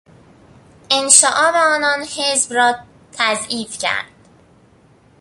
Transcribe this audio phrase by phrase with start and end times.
[0.91, 2.75] انشعاب آنان حزب را
[3.11, 4.05] تضعیف کرد.